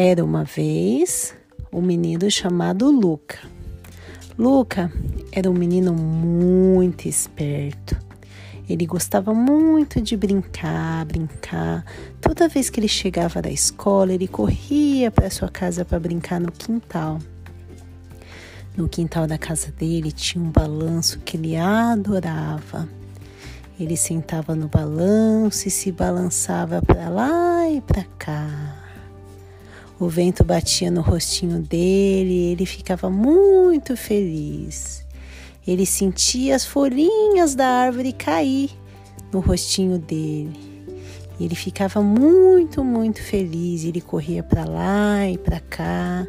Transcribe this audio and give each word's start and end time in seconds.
Era 0.00 0.24
uma 0.24 0.44
vez 0.44 1.34
um 1.72 1.82
menino 1.82 2.30
chamado 2.30 2.88
Luca. 2.88 3.36
Luca 4.38 4.92
era 5.32 5.50
um 5.50 5.52
menino 5.52 5.92
muito 5.92 7.08
esperto. 7.08 7.98
Ele 8.70 8.86
gostava 8.86 9.34
muito 9.34 10.00
de 10.00 10.16
brincar, 10.16 11.04
brincar. 11.04 11.84
Toda 12.20 12.46
vez 12.46 12.70
que 12.70 12.78
ele 12.78 12.86
chegava 12.86 13.42
da 13.42 13.50
escola, 13.50 14.12
ele 14.12 14.28
corria 14.28 15.10
para 15.10 15.28
sua 15.30 15.48
casa 15.48 15.84
para 15.84 15.98
brincar 15.98 16.40
no 16.40 16.52
quintal. 16.52 17.18
No 18.76 18.88
quintal 18.88 19.26
da 19.26 19.36
casa 19.36 19.72
dele 19.72 20.12
tinha 20.12 20.44
um 20.44 20.52
balanço 20.52 21.18
que 21.24 21.36
ele 21.36 21.56
adorava. 21.56 22.88
Ele 23.80 23.96
sentava 23.96 24.54
no 24.54 24.68
balanço 24.68 25.66
e 25.66 25.72
se 25.72 25.90
balançava 25.90 26.80
para 26.80 27.08
lá 27.08 27.68
e 27.68 27.80
para 27.80 28.04
cá. 28.16 28.77
O 30.00 30.08
vento 30.08 30.44
batia 30.44 30.92
no 30.92 31.00
rostinho 31.00 31.60
dele 31.60 32.52
ele 32.52 32.64
ficava 32.64 33.10
muito 33.10 33.96
feliz. 33.96 35.04
Ele 35.66 35.84
sentia 35.84 36.54
as 36.54 36.64
folhinhas 36.64 37.56
da 37.56 37.66
árvore 37.66 38.12
cair 38.12 38.70
no 39.32 39.40
rostinho 39.40 39.98
dele. 39.98 40.56
Ele 41.40 41.56
ficava 41.56 42.00
muito, 42.00 42.84
muito 42.84 43.20
feliz. 43.20 43.84
Ele 43.84 44.00
corria 44.00 44.42
para 44.42 44.64
lá 44.64 45.28
e 45.28 45.36
para 45.36 45.58
cá. 45.58 46.24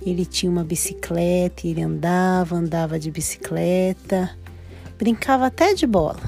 Ele 0.00 0.24
tinha 0.24 0.50
uma 0.50 0.62
bicicleta, 0.62 1.66
ele 1.66 1.82
andava, 1.82 2.54
andava 2.54 2.98
de 2.98 3.10
bicicleta, 3.10 4.30
brincava 4.96 5.46
até 5.46 5.74
de 5.74 5.86
bola. 5.86 6.20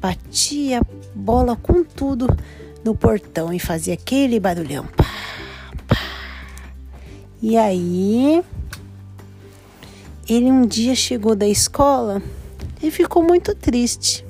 Batia 0.00 0.80
bola 1.14 1.56
com 1.56 1.82
tudo 1.82 2.28
no 2.84 2.94
portão 2.94 3.52
e 3.52 3.58
fazia 3.58 3.94
aquele 3.94 4.38
barulhão. 4.38 4.86
E 7.46 7.58
aí, 7.58 8.42
ele 10.26 10.50
um 10.50 10.64
dia 10.64 10.94
chegou 10.94 11.36
da 11.36 11.46
escola 11.46 12.22
e 12.82 12.90
ficou 12.90 13.22
muito 13.22 13.54
triste, 13.54 14.24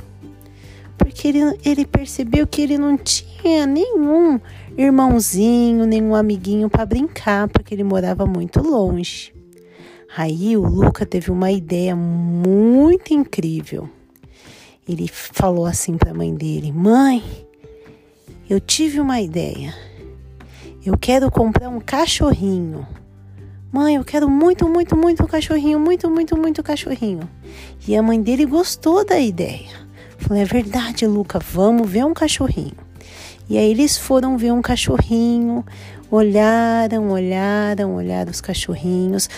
porque 0.98 1.28
ele, 1.28 1.38
ele 1.64 1.86
percebeu 1.86 2.44
que 2.44 2.60
ele 2.60 2.76
não 2.76 2.96
tinha 2.96 3.66
nenhum 3.66 4.40
irmãozinho, 4.76 5.86
nenhum 5.86 6.12
amiguinho 6.12 6.68
para 6.68 6.84
brincar, 6.84 7.46
porque 7.46 7.72
ele 7.72 7.84
morava 7.84 8.26
muito 8.26 8.60
longe. 8.60 9.32
Aí 10.16 10.56
o 10.56 10.66
Luca 10.66 11.06
teve 11.06 11.30
uma 11.30 11.52
ideia 11.52 11.94
muito 11.94 13.14
incrível. 13.14 13.88
Ele 14.88 15.06
falou 15.06 15.66
assim 15.66 15.96
para 15.96 16.10
a 16.10 16.14
mãe 16.14 16.34
dele: 16.34 16.72
Mãe, 16.72 17.22
eu 18.50 18.58
tive 18.58 18.98
uma 18.98 19.20
ideia. 19.20 19.72
Eu 20.84 20.98
quero 20.98 21.30
comprar 21.30 21.68
um 21.68 21.78
cachorrinho. 21.78 22.84
Mãe, 23.74 23.96
eu 23.96 24.04
quero 24.04 24.30
muito, 24.30 24.68
muito, 24.68 24.96
muito 24.96 25.26
cachorrinho, 25.26 25.80
muito, 25.80 26.08
muito, 26.08 26.38
muito 26.38 26.62
cachorrinho. 26.62 27.28
E 27.88 27.96
a 27.96 28.02
mãe 28.04 28.22
dele 28.22 28.46
gostou 28.46 29.04
da 29.04 29.18
ideia. 29.18 29.68
Falou: 30.16 30.40
é 30.40 30.44
verdade, 30.44 31.04
Luca, 31.08 31.40
vamos 31.40 31.90
ver 31.90 32.04
um 32.04 32.14
cachorrinho. 32.14 32.76
E 33.50 33.58
aí 33.58 33.68
eles 33.68 33.98
foram 33.98 34.38
ver 34.38 34.52
um 34.52 34.62
cachorrinho, 34.62 35.66
olharam, 36.08 37.10
olharam, 37.10 37.96
olharam 37.96 38.30
os 38.30 38.40
cachorrinhos. 38.40 39.28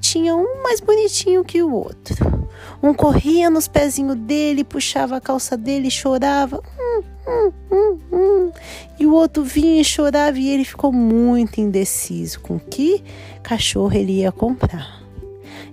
Tinha 0.00 0.36
um 0.36 0.62
mais 0.62 0.80
bonitinho 0.80 1.42
que 1.42 1.62
o 1.62 1.72
outro. 1.72 2.46
Um 2.82 2.92
corria 2.92 3.48
nos 3.48 3.68
pezinhos 3.68 4.16
dele, 4.16 4.64
puxava 4.64 5.16
a 5.16 5.20
calça 5.20 5.56
dele, 5.56 5.90
chorava. 5.90 6.62
Hum, 6.78 7.02
hum, 7.28 7.52
hum, 7.70 7.98
hum. 8.12 8.52
E 8.98 9.06
o 9.06 9.12
outro 9.12 9.44
vinha 9.44 9.80
e 9.80 9.84
chorava 9.84 10.38
e 10.38 10.48
ele 10.48 10.64
ficou 10.64 10.92
muito 10.92 11.60
indeciso 11.60 12.40
com 12.40 12.58
que 12.58 13.02
cachorro 13.42 13.92
ele 13.94 14.20
ia 14.20 14.32
comprar. 14.32 14.98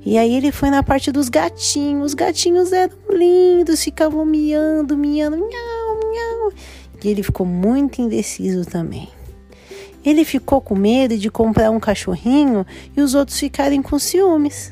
E 0.05 0.17
aí 0.17 0.35
ele 0.35 0.51
foi 0.51 0.69
na 0.69 0.83
parte 0.83 1.11
dos 1.11 1.29
gatinhos. 1.29 2.07
Os 2.07 2.13
gatinhos 2.13 2.71
eram 2.71 2.95
lindos, 3.09 3.83
ficavam 3.83 4.23
miando, 4.23 4.95
miando, 4.95 5.38
miau, 5.38 5.99
miau. 6.11 6.53
E 7.03 7.07
ele 7.07 7.23
ficou 7.23 7.45
muito 7.45 8.01
indeciso 8.01 8.66
também. 8.69 9.09
Ele 10.05 10.23
ficou 10.23 10.61
com 10.61 10.75
medo 10.75 11.17
de 11.17 11.31
comprar 11.31 11.72
um 11.72 11.79
cachorrinho 11.79 12.63
e 12.95 13.01
os 13.01 13.16
outros 13.16 13.39
ficarem 13.39 13.81
com 13.81 13.97
ciúmes. 13.97 14.72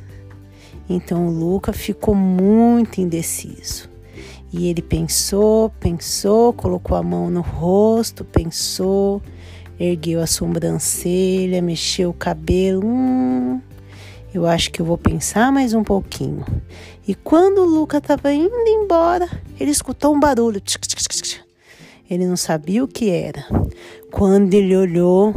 Então 0.87 1.27
o 1.27 1.31
Luca 1.31 1.73
ficou 1.73 2.13
muito 2.13 3.01
indeciso. 3.01 3.92
E 4.53 4.67
ele 4.67 4.83
pensou, 4.83 5.71
pensou, 5.79 6.53
colocou 6.53 6.95
a 6.95 7.01
mão 7.01 7.27
no 7.27 7.41
rosto, 7.41 8.23
pensou, 8.23 9.19
ergueu 9.79 10.21
a 10.21 10.27
sobrancelha, 10.27 11.59
mexeu 11.59 12.11
o 12.11 12.13
cabelo. 12.13 12.85
Hum, 12.85 13.59
eu 14.31 14.45
acho 14.45 14.69
que 14.69 14.79
eu 14.79 14.85
vou 14.85 14.97
pensar 14.97 15.51
mais 15.51 15.73
um 15.73 15.83
pouquinho. 15.83 16.45
E 17.07 17.15
quando 17.15 17.63
o 17.63 17.65
Luca 17.65 17.97
estava 17.97 18.31
indo 18.31 18.53
embora, 18.67 19.27
ele 19.59 19.71
escutou 19.71 20.13
um 20.13 20.19
barulho. 20.19 20.61
Ele 22.07 22.27
não 22.27 22.37
sabia 22.37 22.83
o 22.83 22.87
que 22.87 23.09
era. 23.09 23.45
Quando 24.11 24.53
ele 24.53 24.77
olhou, 24.77 25.33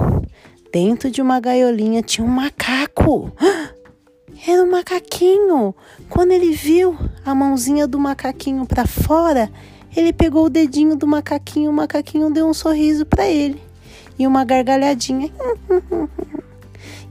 dentro 0.70 1.10
de 1.10 1.22
uma 1.22 1.40
gaiolinha 1.40 2.02
tinha 2.02 2.26
um 2.26 2.30
macaco. 2.30 3.32
Era 4.46 4.62
um 4.62 4.70
macaquinho. 4.70 5.74
Quando 6.08 6.30
ele 6.30 6.52
viu 6.52 6.96
a 7.24 7.34
mãozinha 7.34 7.84
do 7.84 7.98
macaquinho 7.98 8.64
para 8.64 8.86
fora, 8.86 9.50
ele 9.96 10.12
pegou 10.12 10.44
o 10.44 10.50
dedinho 10.50 10.94
do 10.94 11.04
macaquinho. 11.04 11.70
O 11.70 11.74
macaquinho 11.74 12.30
deu 12.30 12.46
um 12.46 12.54
sorriso 12.54 13.04
para 13.04 13.26
ele 13.26 13.60
e 14.16 14.26
uma 14.26 14.44
gargalhadinha. 14.44 15.32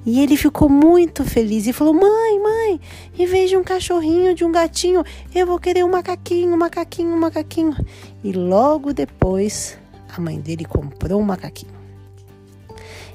E 0.08 0.22
ele 0.22 0.38
ficou 0.38 0.70
muito 0.70 1.26
feliz 1.26 1.66
e 1.66 1.74
falou: 1.74 1.92
Mãe, 1.92 2.40
mãe, 2.40 2.80
em 3.18 3.26
vez 3.26 3.50
de 3.50 3.58
um 3.58 3.64
cachorrinho, 3.64 4.36
de 4.36 4.46
um 4.46 4.52
gatinho, 4.52 5.04
eu 5.34 5.48
vou 5.48 5.58
querer 5.58 5.84
um 5.84 5.90
macaquinho, 5.90 6.54
um 6.54 6.58
macaquinho, 6.58 7.16
um 7.16 7.20
macaquinho. 7.20 7.76
E 8.24 8.32
logo 8.32 8.94
depois, 8.94 9.80
a 10.16 10.22
mãe 10.22 10.40
dele 10.40 10.64
comprou 10.64 11.20
um 11.20 11.24
macaquinho. 11.24 11.75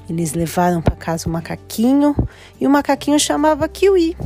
Eles 0.09 0.33
levaram 0.33 0.81
para 0.81 0.95
casa 0.95 1.27
o 1.27 1.31
macaquinho 1.31 2.15
e 2.59 2.67
o 2.67 2.69
macaquinho 2.69 3.19
chamava 3.19 3.67
Kiwi. 3.67 4.17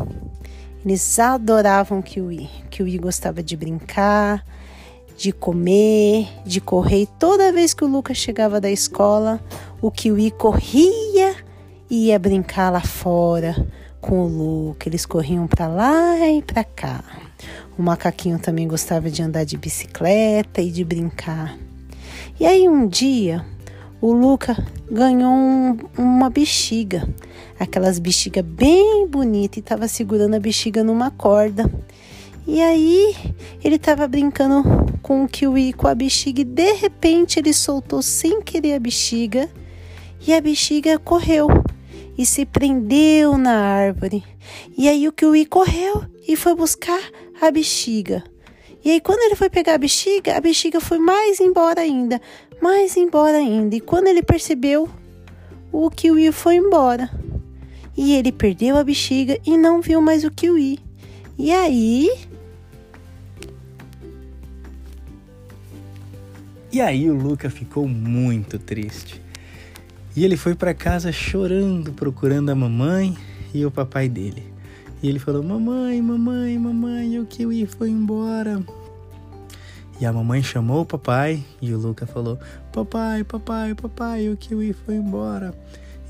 Eles 0.84 1.20
adoravam 1.20 2.02
Kiwi. 2.02 2.50
Kiwi 2.70 2.98
gostava 2.98 3.42
de 3.42 3.56
brincar, 3.56 4.46
de 5.18 5.32
comer, 5.32 6.28
de 6.46 6.60
correr. 6.62 7.04
E 7.04 7.08
toda 7.08 7.52
vez 7.52 7.74
que 7.74 7.84
o 7.84 7.88
Lucas 7.88 8.18
chegava 8.18 8.62
da 8.62 8.70
escola, 8.70 9.40
o 9.82 9.90
Kiwi 9.90 10.32
corria 10.32 11.36
e 11.90 12.08
ia 12.08 12.20
brincar 12.20 12.72
lá 12.72 12.82
fora 12.82 13.56
com 14.00 14.26
o 14.26 14.28
Lucas. 14.28 14.88
Eles 14.88 15.06
corriam 15.06 15.48
para 15.48 15.68
lá 15.68 16.20
e 16.28 16.42
para 16.42 16.64
cá. 16.64 17.04
O 17.78 17.82
macaquinho 17.82 18.40
também 18.40 18.68
gostava 18.68 19.10
de 19.10 19.22
andar 19.22 19.44
de 19.44 19.58
bicicleta 19.58 20.62
e 20.62 20.72
de 20.72 20.84
brincar. 20.84 21.58
E 22.40 22.46
aí 22.46 22.68
um 22.70 22.88
dia 22.88 23.46
o 24.02 24.12
Luca 24.12 24.56
ganhou 24.90 25.32
um, 25.32 25.78
uma 25.98 26.30
bexiga, 26.30 27.08
aquelas 27.60 27.98
bexiga 28.00 28.42
bem 28.42 29.08
bonita 29.08 29.58
e 29.58 29.62
estava 29.62 29.88
segurando 29.88 30.36
a 30.36 30.40
bexiga 30.40 30.84
numa 30.84 31.12
corda. 31.12 31.72
E 32.48 32.62
aí 32.62 33.16
ele 33.64 33.76
estava 33.76 34.08
brincando 34.08 34.64
com 35.02 35.24
o 35.24 35.28
kiwi 35.28 35.74
com 35.74 35.88
a 35.88 35.96
bexiga 35.96 36.42
e 36.42 36.44
de 36.44 36.74
repente 36.74 37.40
ele 37.40 37.54
soltou 37.54 38.02
sem 38.02 38.42
querer 38.42 38.76
a 38.76 38.80
bexiga 38.80 39.50
e 40.28 40.34
a 40.34 40.42
bexiga 40.42 41.00
correu 41.00 41.48
e 42.18 42.26
se 42.26 42.46
prendeu 42.46 43.38
na 43.38 43.56
árvore. 43.56 44.24
E 44.78 44.88
aí 44.88 45.08
o 45.08 45.12
kiwi 45.12 45.46
correu 45.46 46.06
e 46.28 46.36
foi 46.36 46.56
buscar 46.56 47.00
a 47.42 47.50
bexiga. 47.50 48.24
E 48.84 48.92
aí 48.92 49.02
quando 49.02 49.22
ele 49.22 49.36
foi 49.36 49.50
pegar 49.50 49.74
a 49.74 49.78
bexiga, 49.80 50.38
a 50.38 50.40
bexiga 50.40 50.80
foi 50.80 51.00
mais 51.00 51.40
embora 51.40 51.82
ainda, 51.82 52.22
mais 52.62 52.96
embora 52.98 53.38
ainda. 53.38 53.76
E 53.76 53.80
quando 53.80 54.08
ele 54.08 54.24
percebeu, 54.24 54.90
o 55.72 55.90
kiwi 55.90 56.32
foi 56.32 56.56
embora. 56.56 57.10
E 57.98 58.14
ele 58.14 58.32
perdeu 58.32 58.78
a 58.78 58.84
bexiga 58.84 59.40
e 59.46 59.58
não 59.58 59.82
viu 59.82 60.02
mais 60.02 60.24
o 60.24 60.32
kiwi. 60.32 60.80
E 61.38 61.52
aí. 61.52 62.10
E 66.72 66.82
aí 66.82 67.10
o 67.10 67.16
Luca 67.16 67.50
ficou 67.50 67.88
muito 67.88 68.60
triste. 68.60 69.22
E 70.16 70.24
ele 70.24 70.38
foi 70.38 70.56
para 70.56 70.74
casa 70.74 71.12
chorando, 71.12 71.92
procurando 71.94 72.50
a 72.50 72.56
mamãe 72.56 73.18
e 73.54 73.66
o 73.66 73.72
papai 73.72 74.08
dele. 74.08 74.44
E 75.04 75.10
ele 75.10 75.20
falou: 75.20 75.44
Mamãe, 75.44 76.02
mamãe, 76.02 76.58
mamãe, 76.58 77.20
o 77.20 77.26
kiwi 77.26 77.66
foi 77.66 77.90
embora. 77.90 78.64
E 80.00 80.06
a 80.06 80.12
mamãe 80.12 80.44
chamou 80.44 80.82
o 80.82 80.86
papai 80.86 81.44
e 81.62 81.74
o 81.74 81.78
Luca 81.78 82.06
falou: 82.06 82.38
Papai, 82.72 83.24
papai, 83.24 83.74
papai, 83.74 84.30
o 84.30 84.36
Kiwi 84.36 84.74
foi 84.74 84.96
embora. 84.96 85.54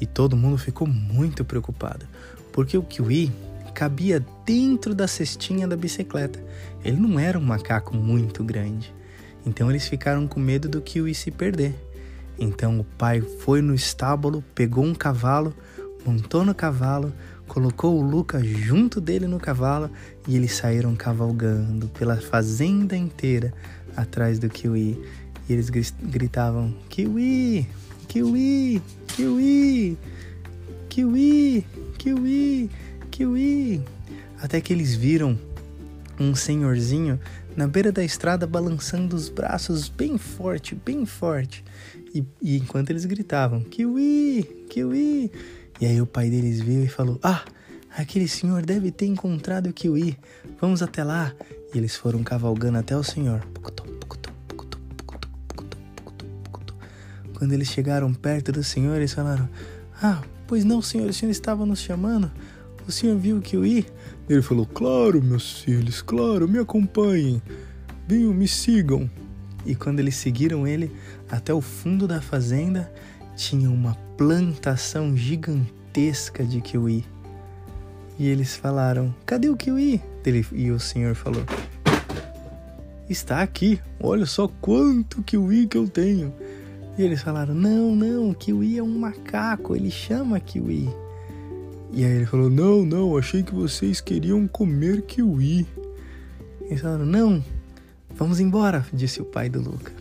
E 0.01 0.05
todo 0.05 0.35
mundo 0.35 0.57
ficou 0.57 0.87
muito 0.87 1.45
preocupado, 1.45 2.05
porque 2.51 2.77
o 2.77 2.83
Kiwi 2.83 3.31
cabia 3.73 4.25
dentro 4.45 4.95
da 4.95 5.07
cestinha 5.07 5.67
da 5.67 5.75
bicicleta. 5.75 6.43
Ele 6.83 6.97
não 6.97 7.19
era 7.19 7.37
um 7.37 7.43
macaco 7.43 7.95
muito 7.95 8.43
grande. 8.43 8.93
Então 9.45 9.69
eles 9.69 9.87
ficaram 9.87 10.27
com 10.27 10.39
medo 10.39 10.67
do 10.67 10.81
Kiwi 10.81 11.13
se 11.13 11.29
perder. 11.29 11.75
Então 12.39 12.79
o 12.79 12.83
pai 12.83 13.21
foi 13.21 13.61
no 13.61 13.75
estábulo, 13.75 14.43
pegou 14.55 14.83
um 14.83 14.95
cavalo, 14.95 15.53
montou 16.05 16.43
no 16.43 16.55
cavalo, 16.55 17.13
colocou 17.47 17.99
o 17.99 18.01
Lucas 18.01 18.45
junto 18.45 18.99
dele 18.99 19.27
no 19.27 19.39
cavalo 19.39 19.89
e 20.27 20.35
eles 20.35 20.53
saíram 20.53 20.95
cavalgando 20.95 21.87
pela 21.89 22.17
fazenda 22.17 22.95
inteira 22.95 23.53
atrás 23.95 24.39
do 24.39 24.49
Kiwi. 24.49 25.01
E 25.47 25.53
eles 25.53 25.69
gritavam: 25.69 26.73
Kiwi, 26.89 27.67
Kiwi, 28.07 28.81
Kiwi, 29.07 29.97
Kiwi, 30.89 31.65
Kiwi, 31.97 32.69
Kiwi. 33.11 33.81
Até 34.41 34.59
que 34.59 34.73
eles 34.73 34.95
viram 34.95 35.37
um 36.19 36.33
senhorzinho 36.33 37.19
na 37.55 37.67
beira 37.67 37.91
da 37.91 38.03
estrada 38.03 38.45
balançando 38.45 39.15
os 39.15 39.29
braços 39.29 39.87
bem 39.87 40.17
forte, 40.17 40.75
bem 40.75 41.05
forte. 41.05 41.63
E, 42.13 42.23
e 42.41 42.57
enquanto 42.57 42.89
eles 42.89 43.05
gritavam: 43.05 43.61
Kiwi, 43.61 44.65
Kiwi. 44.69 45.31
E 45.79 45.85
aí 45.85 46.01
o 46.01 46.05
pai 46.05 46.29
deles 46.29 46.61
veio 46.61 46.83
e 46.83 46.87
falou: 46.87 47.19
Ah, 47.21 47.43
aquele 47.97 48.27
senhor 48.27 48.65
deve 48.65 48.91
ter 48.91 49.05
encontrado 49.05 49.67
o 49.67 49.73
Kiwi. 49.73 50.17
Vamos 50.59 50.81
até 50.81 51.03
lá. 51.03 51.33
E 51.73 51.77
eles 51.77 51.95
foram 51.95 52.23
cavalgando 52.23 52.77
até 52.77 52.95
o 52.95 53.03
senhor. 53.03 53.45
Quando 57.37 57.51
eles 57.51 57.67
chegaram 57.67 58.13
perto 58.13 58.51
do 58.51 58.63
senhor, 58.63 58.95
eles 58.95 59.13
falaram: 59.13 59.49
Ah, 60.01 60.21
pois 60.47 60.63
não, 60.63 60.81
senhor, 60.81 61.09
o 61.09 61.13
senhor 61.13 61.31
estava 61.31 61.65
nos 61.65 61.79
chamando. 61.79 62.31
O 62.87 62.91
senhor 62.91 63.17
viu 63.17 63.37
o 63.37 63.41
Kiwi? 63.41 63.85
Ele 64.29 64.41
falou: 64.41 64.65
Claro, 64.65 65.21
meus 65.21 65.59
filhos, 65.59 66.01
claro, 66.01 66.47
me 66.47 66.59
acompanhem. 66.59 67.41
Venham, 68.07 68.33
me 68.33 68.47
sigam. 68.47 69.09
E 69.65 69.75
quando 69.75 69.99
eles 69.99 70.15
seguiram 70.15 70.65
ele 70.65 70.95
até 71.29 71.53
o 71.53 71.59
fundo 71.59 72.07
da 72.07 72.21
fazenda, 72.21 72.91
tinha 73.35 73.69
uma 73.69 74.04
plantação 74.17 75.15
gigantesca 75.15 76.43
de 76.43 76.61
kiwi. 76.61 77.05
E 78.17 78.27
eles 78.27 78.55
falaram: 78.55 79.13
Cadê 79.25 79.49
o 79.49 79.57
kiwi? 79.57 80.01
E 80.53 80.71
o 80.71 80.79
senhor 80.79 81.15
falou: 81.15 81.43
Está 83.09 83.41
aqui, 83.41 83.79
olha 83.99 84.25
só 84.25 84.47
quanto 84.47 85.21
kiwi 85.21 85.67
que 85.67 85.77
eu 85.77 85.87
tenho. 85.87 86.33
E 86.97 87.03
eles 87.03 87.21
falaram: 87.21 87.53
Não, 87.53 87.95
não, 87.95 88.33
kiwi 88.33 88.77
é 88.77 88.83
um 88.83 88.97
macaco, 88.97 89.75
ele 89.75 89.91
chama 89.91 90.39
kiwi. 90.39 90.89
E 91.91 92.03
aí 92.03 92.11
ele 92.11 92.25
falou: 92.25 92.49
Não, 92.49 92.85
não, 92.85 93.17
achei 93.17 93.43
que 93.43 93.53
vocês 93.53 93.99
queriam 93.99 94.47
comer 94.47 95.01
kiwi. 95.01 95.67
E 96.61 96.65
eles 96.67 96.81
falaram: 96.81 97.05
Não, 97.05 97.43
vamos 98.15 98.39
embora, 98.39 98.85
disse 98.93 99.21
o 99.21 99.25
pai 99.25 99.49
do 99.49 99.61
Luca. 99.61 99.91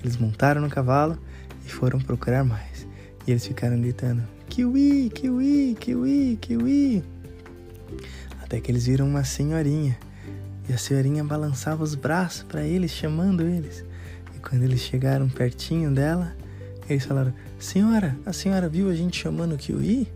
Eles 0.00 0.16
montaram 0.16 0.60
no 0.60 0.68
cavalo 0.68 1.16
e 1.64 1.70
foram 1.70 2.00
procurar 2.00 2.44
mais. 2.44 2.86
E 3.26 3.30
eles 3.30 3.46
ficaram 3.46 3.80
gritando: 3.80 4.22
Kiwi, 4.48 5.10
kiwi, 5.14 5.76
kiwi, 5.78 6.38
kiwi. 6.40 7.04
Até 8.42 8.60
que 8.60 8.70
eles 8.70 8.86
viram 8.86 9.06
uma 9.06 9.24
senhorinha. 9.24 9.98
E 10.68 10.72
a 10.72 10.78
senhorinha 10.78 11.24
balançava 11.24 11.82
os 11.82 11.94
braços 11.94 12.42
para 12.42 12.64
eles, 12.64 12.90
chamando 12.90 13.42
eles. 13.42 13.84
E 14.34 14.38
quando 14.40 14.62
eles 14.62 14.80
chegaram 14.80 15.28
pertinho 15.28 15.90
dela, 15.90 16.34
eles 16.88 17.04
falaram: 17.04 17.32
Senhora, 17.58 18.16
a 18.26 18.32
senhora 18.32 18.68
viu 18.68 18.90
a 18.90 18.94
gente 18.94 19.20
chamando 19.20 19.56
kiwi? 19.56 20.08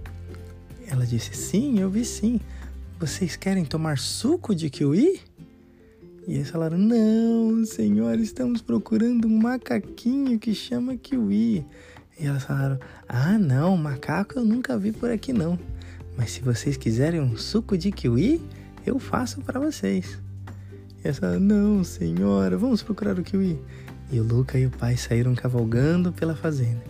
Ela 0.88 1.06
disse: 1.06 1.35
Sim, 1.35 1.79
eu 1.81 1.91
vi 1.91 2.05
sim. 2.05 2.41
Vocês 2.99 3.37
querem 3.37 3.64
tomar 3.64 3.99
suco 3.99 4.55
de 4.55 4.70
kiwi? 4.70 5.20
E 6.26 6.35
eles 6.35 6.50
falaram: 6.50 6.76
Não, 6.76 7.64
senhor, 7.64 8.19
estamos 8.19 8.61
procurando 8.61 9.29
um 9.29 9.38
macaquinho 9.38 10.38
que 10.38 10.55
chama 10.55 10.97
kiwi. 10.97 11.64
E 12.18 12.26
elas 12.26 12.44
falaram: 12.44 12.78
Ah, 13.08 13.38
não, 13.38 13.76
macaco 13.76 14.38
eu 14.38 14.44
nunca 14.44 14.78
vi 14.78 14.92
por 14.92 15.10
aqui 15.10 15.32
não. 15.32 15.58
Mas 16.16 16.30
se 16.30 16.40
vocês 16.40 16.76
quiserem 16.76 17.20
um 17.20 17.36
suco 17.36 17.76
de 17.76 17.92
kiwi, 17.92 18.40
eu 18.86 18.98
faço 18.98 19.40
para 19.42 19.60
vocês. 19.60 20.18
E 20.98 21.06
elas 21.06 21.18
falaram: 21.18 21.40
Não, 21.40 21.84
senhora, 21.84 22.56
vamos 22.56 22.82
procurar 22.82 23.18
o 23.18 23.22
kiwi. 23.22 23.58
E 24.10 24.18
o 24.18 24.22
Luca 24.22 24.58
e 24.58 24.66
o 24.66 24.70
pai 24.70 24.96
saíram 24.96 25.34
cavalgando 25.34 26.12
pela 26.12 26.34
fazenda. 26.34 26.82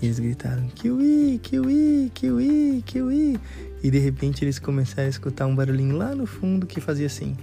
E 0.00 0.06
eles 0.06 0.18
gritaram: 0.18 0.66
Kiwi, 0.68 1.38
Kiwi, 1.42 2.10
Kiwi, 2.12 2.82
Kiwi. 2.84 3.40
E 3.82 3.90
de 3.90 3.98
repente 3.98 4.44
eles 4.44 4.58
começaram 4.58 5.06
a 5.06 5.10
escutar 5.10 5.46
um 5.46 5.54
barulhinho 5.54 5.96
lá 5.96 6.14
no 6.14 6.26
fundo 6.26 6.66
que 6.66 6.80
fazia 6.80 7.06
assim: 7.06 7.36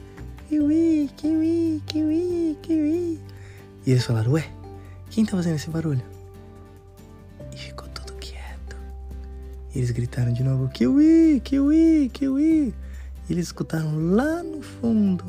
Kiwi, 0.50 1.09
Kiwi, 1.15 1.81
Kiwi, 1.86 2.57
Kiwi. 2.62 3.19
E 3.86 3.91
eles 3.91 4.03
falaram: 4.03 4.33
Ué, 4.33 4.45
quem 5.09 5.25
tá 5.25 5.38
fazendo 5.38 5.56
esse 5.56 5.69
barulho? 5.69 6.19
Eles 9.75 9.92
gritaram 9.92 10.33
de 10.33 10.44
novo: 10.44 10.69
Kiwi, 10.69 11.42
Kiwi, 11.44 12.10
Kiwi. 12.13 12.74
E 13.30 13.33
eles 13.33 13.48
escutaram 13.48 14.13
lá 14.13 14.44
no 14.44 14.62
fundo: 14.62 15.24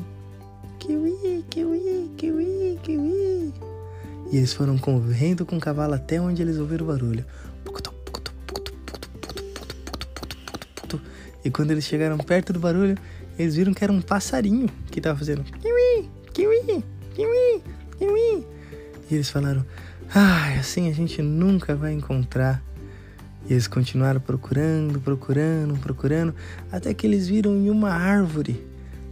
Kiwi, 0.79 1.45
Kiwi, 1.49 2.11
Kiwi, 2.17 2.79
Kiwi. 2.83 3.53
E 4.31 4.37
eles 4.37 4.53
foram 4.53 4.77
correndo 4.77 5.45
com 5.45 5.57
o 5.57 5.59
cavalo 5.59 5.93
até 5.93 6.19
onde 6.19 6.41
eles 6.41 6.57
ouviram 6.57 6.85
o 6.85 6.89
barulho. 6.89 7.25
E 11.43 11.49
quando 11.49 11.71
eles 11.71 11.85
chegaram 11.85 12.17
perto 12.17 12.53
do 12.53 12.59
barulho, 12.59 12.95
eles 13.37 13.55
viram 13.55 13.73
que 13.73 13.83
era 13.83 13.91
um 13.91 14.01
passarinho 14.01 14.69
que 14.91 14.99
estava 14.99 15.17
fazendo 15.17 15.43
kiwi, 15.43 16.09
kiwi, 16.33 16.83
kiwi, 17.15 17.63
kiwi. 17.97 18.45
E 19.09 19.15
eles 19.15 19.29
falaram: 19.29 19.65
"Ah, 20.13 20.53
assim 20.59 20.87
a 20.89 20.93
gente 20.93 21.21
nunca 21.21 21.75
vai 21.75 21.93
encontrar". 21.93 22.63
Eles 23.51 23.67
continuaram 23.67 24.21
procurando, 24.21 25.01
procurando, 25.01 25.77
procurando, 25.77 26.33
até 26.71 26.93
que 26.93 27.05
eles 27.05 27.27
viram 27.27 27.53
em 27.53 27.69
uma 27.69 27.89
árvore, 27.89 28.65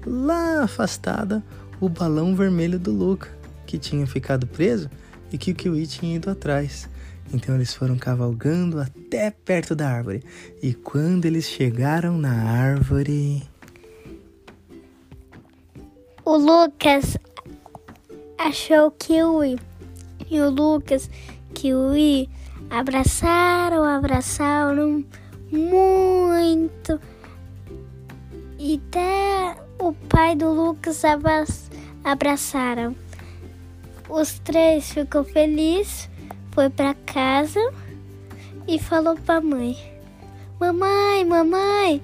lá 0.05 0.63
afastada, 0.63 1.43
o 1.77 1.89
balão 1.89 2.33
vermelho 2.33 2.79
do 2.79 2.89
Luca, 2.89 3.27
que 3.67 3.77
tinha 3.77 4.07
ficado 4.07 4.47
preso 4.47 4.89
e 5.29 5.37
que 5.37 5.51
o 5.51 5.55
Kiwi 5.55 5.85
tinha 5.85 6.15
ido 6.15 6.29
atrás. 6.29 6.87
Então 7.33 7.53
eles 7.53 7.73
foram 7.73 7.97
cavalgando 7.97 8.79
até 8.79 9.29
perto 9.29 9.75
da 9.75 9.89
árvore. 9.89 10.23
E 10.63 10.73
quando 10.73 11.25
eles 11.25 11.43
chegaram 11.43 12.17
na 12.17 12.31
árvore. 12.31 13.43
O 16.23 16.37
Lucas 16.37 17.17
achou 18.37 18.87
o 18.87 18.91
Kiwi. 18.91 19.59
E 20.31 20.39
o 20.39 20.49
Lucas, 20.49 21.09
Kiwi, 21.53 22.29
abraçaram, 22.69 23.83
abraçaram 23.83 25.03
muito. 25.51 26.99
E 28.57 28.79
até 28.87 29.55
o 29.79 29.93
pai 29.93 30.35
do 30.35 30.51
Lucas 30.51 31.01
abraçaram. 32.03 32.95
Os 34.09 34.39
três 34.39 34.91
ficou 34.91 35.23
feliz, 35.23 36.09
foi 36.51 36.69
para 36.69 36.93
casa 36.93 37.59
e 38.67 38.79
falou 38.79 39.15
para 39.15 39.41
mãe: 39.41 39.77
"Mamãe, 40.59 41.25
mamãe, 41.25 42.01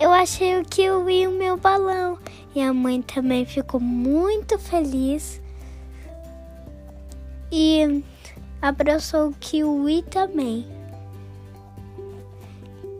eu 0.00 0.12
achei 0.12 0.60
o 0.60 0.64
kiwi 0.64 1.22
e 1.22 1.26
o 1.26 1.32
meu 1.32 1.56
balão". 1.56 2.18
E 2.54 2.60
a 2.60 2.72
mãe 2.72 3.02
também 3.02 3.44
ficou 3.44 3.78
muito 3.78 4.58
feliz 4.58 5.42
e 7.52 8.02
abraçou 8.62 9.28
o 9.28 9.34
kiwi 9.34 10.02
também. 10.02 10.66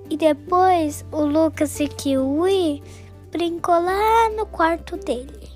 E 0.09 0.17
depois 0.17 1.05
o 1.11 1.25
Lucas 1.25 1.81
e 1.81 1.89
Kiwi 1.89 2.83
brincou 3.33 3.75
lá 3.75 4.31
no 4.31 4.47
quarto 4.47 4.97
dele. 4.97 5.51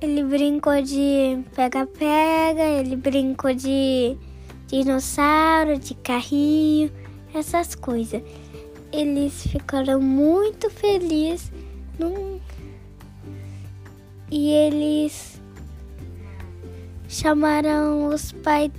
Ele 0.00 0.22
brincou 0.22 0.80
de 0.82 1.42
pega-pega, 1.54 2.62
ele 2.62 2.94
brincou 2.94 3.52
de 3.54 4.16
dinossauro, 4.68 5.78
de 5.78 5.94
carrinho, 5.94 6.92
essas 7.34 7.74
coisas. 7.74 8.22
Eles 8.92 9.46
ficaram 9.46 10.00
muito 10.00 10.70
felizes 10.70 11.50
num... 11.98 12.38
e 14.30 14.50
eles 14.50 15.33
chamaram 17.14 18.08
os 18.08 18.32
pais 18.32 18.72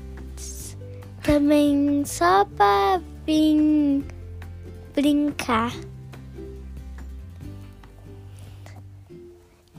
também 1.24 2.04
só 2.06 2.44
para 2.44 3.02
vir 3.26 4.04
brincar. 4.94 5.72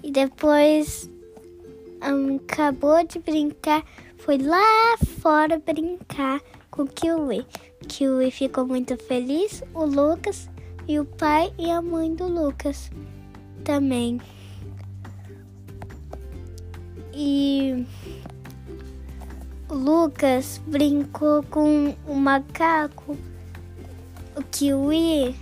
E 0.02 0.10
depois 0.10 1.10
um, 2.02 2.36
acabou 2.36 3.06
de 3.06 3.18
brincar, 3.18 3.84
foi 4.16 4.38
lá 4.38 4.96
fora 5.20 5.58
brincar 5.58 6.40
com 6.70 6.82
o 6.82 6.88
Kiwi. 6.88 7.46
Kiwi 7.86 8.30
ficou 8.30 8.66
muito 8.66 8.96
feliz, 8.96 9.62
o 9.74 9.84
Lucas 9.84 10.48
e 10.88 10.98
o 10.98 11.04
pai 11.04 11.52
e 11.58 11.70
a 11.70 11.82
mãe 11.82 12.14
do 12.14 12.26
Lucas 12.26 12.90
também. 13.64 14.18
E 17.12 17.86
o 18.04 18.05
Lucas 19.68 20.60
brincou 20.64 21.42
com 21.42 21.94
o 22.06 22.14
macaco, 22.14 23.16
o 24.36 24.42
kiwi, 24.42 25.34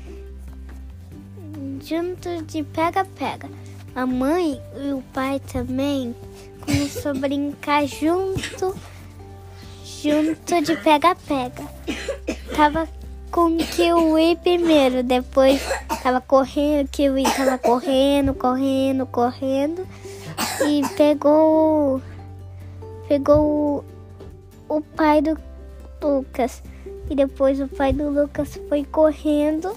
junto 1.83 2.43
de 2.45 2.62
pega-pega. 2.62 3.50
A 3.95 4.07
mãe 4.07 4.61
e 4.76 4.93
o 4.93 5.02
pai 5.12 5.40
também 5.52 6.16
começou 6.64 7.11
a 7.11 7.14
brincar 7.14 7.87
junto, 7.87 8.75
junto 9.85 10.62
de 10.62 10.75
pega-pega. 10.76 11.62
Tava 12.57 12.88
com 13.31 13.57
o 13.57 13.59
kiwi 13.59 14.37
primeiro, 14.37 15.02
depois 15.02 15.61
tava 16.02 16.21
correndo, 16.23 16.87
o 16.87 16.88
kiwi 16.88 17.25
tava 17.25 17.59
correndo, 17.59 18.33
correndo, 18.33 19.07
correndo 19.07 19.87
e 20.66 20.83
pegou 20.97 22.00
pegou 23.07 23.85
o 24.68 24.80
pai 24.80 25.21
do 25.21 25.38
Lucas. 26.02 26.62
E 27.09 27.14
depois 27.14 27.61
o 27.61 27.68
pai 27.68 27.92
do 27.92 28.09
Lucas 28.09 28.59
foi 28.68 28.85
correndo 28.85 29.75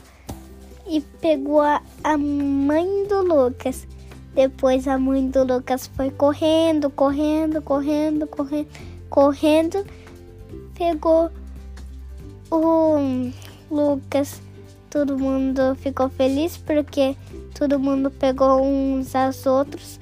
e 0.88 1.02
pegou 1.02 1.62
a, 1.62 1.82
a 2.04 2.18
mãe 2.18 3.06
do 3.08 3.22
Lucas. 3.22 3.88
Depois 4.34 4.88
a 4.88 4.98
mãe 4.98 5.28
do 5.28 5.44
Lucas 5.44 5.88
foi 5.88 6.12
correndo, 6.12 6.90
correndo, 6.90 7.62
correndo, 7.62 8.28
correndo, 8.28 8.68
correndo, 9.10 9.86
pegou 10.76 11.32
o 12.52 13.32
Lucas. 13.70 14.42
Todo 14.90 15.18
mundo 15.18 15.76
ficou 15.76 16.08
feliz 16.10 16.56
porque 16.56 17.18
todo 17.54 17.80
mundo 17.80 18.10
pegou 18.10 18.62
uns 18.64 19.16
aos 19.16 19.46
outros. 19.46 20.00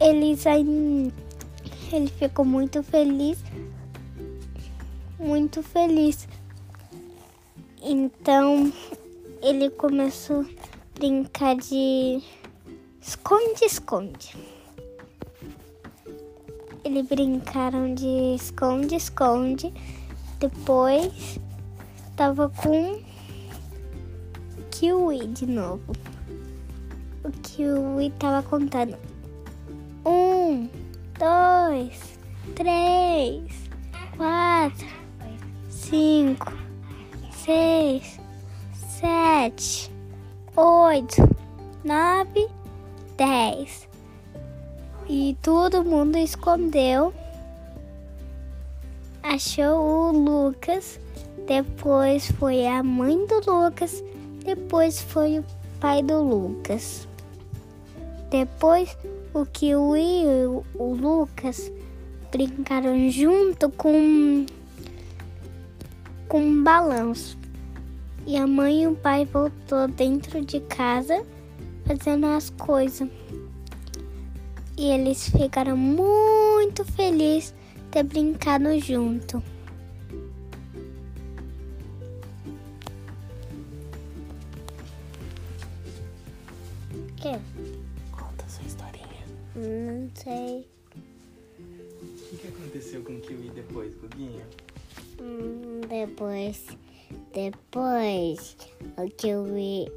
Eles 0.00 0.46
aí, 0.46 1.12
ele 1.92 2.08
ficou 2.08 2.44
muito 2.44 2.82
feliz 2.82 3.38
muito 5.18 5.62
feliz. 5.62 6.28
Então 7.82 8.72
ele 9.42 9.70
começou 9.70 10.42
a 10.42 10.98
brincar 10.98 11.56
de 11.56 12.22
esconde-esconde. 13.00 14.36
Eles 16.84 17.06
brincaram 17.06 17.94
de 17.94 18.34
esconde-esconde. 18.34 19.72
Depois 20.38 21.38
tava 22.16 22.48
com 22.48 23.02
Kiwi 24.70 25.26
de 25.28 25.46
novo. 25.46 25.92
O 27.24 27.30
Kiwi 27.42 28.10
tava 28.18 28.48
contando. 28.48 28.96
Um, 30.06 30.68
dois, 31.18 32.18
três, 32.54 33.44
quatro 34.16 34.97
cinco, 35.88 36.52
seis, 37.30 38.20
sete, 38.74 39.90
oito, 40.54 41.16
nove, 41.82 42.46
dez. 43.16 43.88
E 45.08 45.34
todo 45.40 45.82
mundo 45.82 46.18
escondeu. 46.18 47.14
Achou 49.22 49.80
o 49.80 50.12
Lucas. 50.12 51.00
Depois 51.46 52.30
foi 52.32 52.66
a 52.66 52.82
mãe 52.82 53.26
do 53.26 53.40
Lucas. 53.50 54.04
Depois 54.44 55.00
foi 55.00 55.38
o 55.38 55.44
pai 55.80 56.02
do 56.02 56.20
Lucas. 56.20 57.08
Depois 58.30 58.94
o 59.32 59.46
Kiwi 59.46 60.24
e 60.24 60.46
o 60.74 60.94
Lucas 60.94 61.72
brincaram 62.30 63.08
junto 63.08 63.70
com 63.70 64.44
com 66.28 66.40
um 66.40 66.62
balanço. 66.62 67.36
E 68.26 68.36
a 68.36 68.46
mãe 68.46 68.82
e 68.82 68.86
o 68.86 68.94
pai 68.94 69.24
voltou 69.24 69.88
dentro 69.88 70.44
de 70.44 70.60
casa 70.60 71.24
fazendo 71.86 72.26
as 72.26 72.50
coisas. 72.50 73.08
E 74.76 74.90
eles 74.90 75.30
ficaram 75.30 75.76
muito 75.76 76.84
felizes 76.84 77.54
de 77.74 77.82
ter 77.90 78.02
brincado 78.04 78.78
junto. 78.78 79.42
Que? 87.16 87.32
Conta 88.12 88.48
sua 88.48 88.64
historinha. 88.66 89.24
Não 89.56 90.10
sei. 90.14 90.68
O 92.30 92.36
que 92.36 92.46
aconteceu 92.46 93.02
com 93.02 93.14
o 93.14 93.20
Kiwi 93.20 93.50
depois, 93.54 93.94
Guguinha? 93.96 94.44
Depois, 95.88 96.64
depois, 97.32 98.56
o 98.96 99.10
que 99.10 99.28
eu 99.28 99.44
vi, 99.44 99.90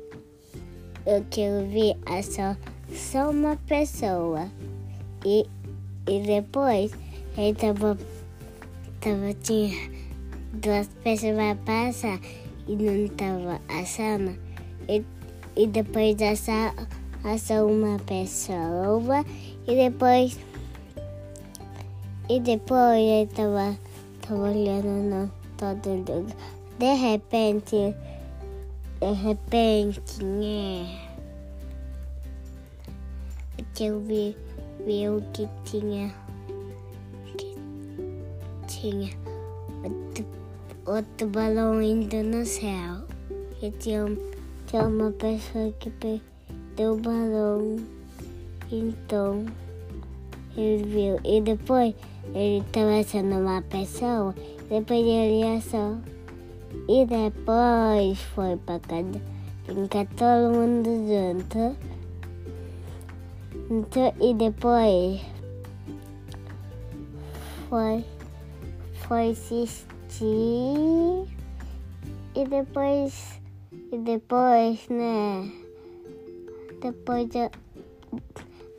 o 1.06 1.24
que 1.30 1.42
eu 1.42 1.68
vi 1.68 1.96
é 2.08 2.22
só, 2.22 2.56
só 2.92 3.30
uma 3.30 3.56
pessoa. 3.68 4.50
E, 5.26 5.46
e 6.08 6.20
depois, 6.22 6.92
ele 7.38 7.54
tava, 7.54 7.98
tava, 9.00 9.34
tinha 9.44 9.92
duas 10.54 10.88
pessoas 11.04 11.58
passar 11.66 12.20
e 12.68 12.76
não 12.76 13.08
tava 13.10 13.62
achando. 13.68 14.36
E, 14.88 15.04
e 15.56 15.68
depois 15.68 16.20
achar, 16.22 16.74
achar 17.24 17.64
uma 17.64 18.00
pessoa 18.00 19.24
e 19.68 19.76
depois, 19.76 20.40
e 22.28 22.40
depois 22.40 23.00
ele 23.00 23.28
tava 23.28 23.91
tava 24.32 24.50
olhando 24.50 24.88
no 24.88 25.32
todo 25.58 25.90
lugar. 25.90 26.36
De 26.80 26.94
repente, 26.96 27.96
de 29.00 29.12
repente, 29.12 30.24
né? 30.24 31.00
Eu 33.80 34.00
vi, 34.02 34.38
vi 34.86 35.10
o 35.10 35.22
que 35.34 35.50
tinha. 35.66 36.14
Que 37.36 37.56
tinha 38.68 39.10
outro, 39.84 40.26
outro 40.86 41.28
balão 41.28 41.82
indo 41.82 42.22
no 42.24 42.46
céu. 42.46 43.02
E 43.62 43.72
tinha, 43.72 44.06
tinha 44.68 44.84
uma 44.84 45.12
pessoa 45.12 45.74
que 45.80 45.90
perdeu 45.90 46.94
o 46.94 46.98
balão. 46.98 47.78
Então, 48.72 49.46
ele 50.58 50.84
viu. 50.84 51.20
E 51.24 51.42
depois 51.42 51.96
ele 52.34 52.64
estava 52.66 53.04
sendo 53.04 53.36
uma 53.36 53.62
pessoa, 53.64 54.36
depois 54.70 55.06
ele 55.06 55.44
achou. 55.44 55.98
E 56.88 57.06
depois 57.06 58.20
foi 58.34 58.58
para 58.58 58.80
casa 58.80 59.22
brincar 59.66 60.08
todo 60.18 60.54
mundo 60.54 60.90
junto. 61.08 61.76
Então, 63.70 64.14
e 64.20 64.34
depois 64.34 65.22
foi, 67.70 68.04
foi 69.08 69.30
assistir. 69.32 69.72
E 72.34 72.46
depois, 72.50 73.42
e 73.92 73.98
depois, 73.98 74.88
né? 74.90 75.52
Depois, 76.82 77.30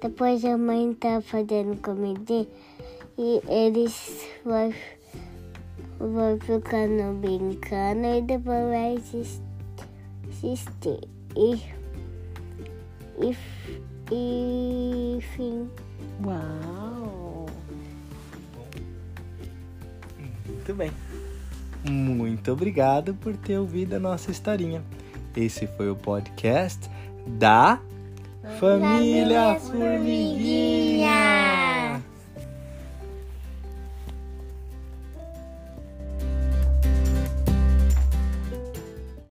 depois 0.02 0.44
a 0.44 0.59
mãe 0.59 0.92
tá 0.94 1.21
fazendo 1.21 1.80
comida 1.80 2.44
e 3.16 3.40
eles 3.49 4.26
vão, 4.44 4.75
vão 6.00 6.38
ficando 6.40 7.14
brincando 7.21 8.06
e 8.06 8.23
depois 8.23 8.68
vai 8.68 8.97
assistir. 8.97 9.40
E, 11.37 11.54
e, 13.21 13.37
e 14.11 15.21
fim. 15.37 15.71
Uau! 16.25 17.47
Muito 20.49 20.75
bem. 20.75 20.90
Muito 21.88 22.50
obrigado 22.50 23.14
por 23.14 23.37
ter 23.37 23.56
ouvido 23.56 23.94
a 23.94 24.00
nossa 24.00 24.32
historinha. 24.32 24.82
Esse 25.37 25.68
foi 25.68 25.88
o 25.88 25.94
podcast 25.94 26.90
da 27.38 27.80
Família 28.58 29.54
Formiguinha. 29.61 31.41